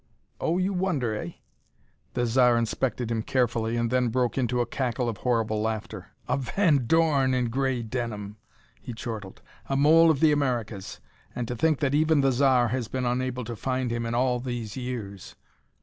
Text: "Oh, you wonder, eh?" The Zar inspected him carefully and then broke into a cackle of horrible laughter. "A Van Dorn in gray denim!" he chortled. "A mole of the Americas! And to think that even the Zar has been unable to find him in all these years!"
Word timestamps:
"Oh, 0.39 0.57
you 0.57 0.73
wonder, 0.73 1.13
eh?" 1.15 1.33
The 2.15 2.25
Zar 2.25 2.57
inspected 2.57 3.11
him 3.11 3.21
carefully 3.21 3.77
and 3.77 3.91
then 3.91 4.07
broke 4.07 4.35
into 4.35 4.59
a 4.59 4.65
cackle 4.65 5.07
of 5.07 5.17
horrible 5.17 5.61
laughter. 5.61 6.07
"A 6.27 6.37
Van 6.37 6.87
Dorn 6.87 7.35
in 7.35 7.51
gray 7.51 7.83
denim!" 7.83 8.37
he 8.81 8.93
chortled. 8.95 9.43
"A 9.69 9.77
mole 9.77 10.09
of 10.09 10.19
the 10.19 10.31
Americas! 10.31 10.99
And 11.35 11.47
to 11.47 11.55
think 11.55 11.81
that 11.81 11.93
even 11.93 12.21
the 12.21 12.31
Zar 12.31 12.69
has 12.69 12.87
been 12.87 13.05
unable 13.05 13.43
to 13.43 13.55
find 13.55 13.91
him 13.91 14.07
in 14.07 14.15
all 14.15 14.39
these 14.39 14.75
years!" 14.75 15.35